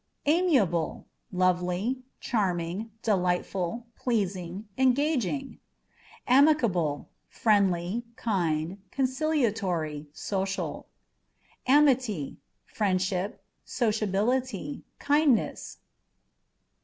Amiable 0.25 1.05
â€" 1.31 1.37
lovely, 1.37 2.01
charming, 2.19 2.89
delightful, 3.03 3.85
pleasing, 3.95 4.67
engaging. 4.75 5.59
Amicable 6.25 7.07
â€" 7.29 7.31
friendly, 7.31 8.03
kind, 8.15 8.81
conciliatory, 8.89 10.07
social. 10.11 10.87
Amity 11.67 12.39
â€" 12.67 12.73
friendship, 12.75 13.45
sociability, 13.63 14.81
kindness. 14.97 15.77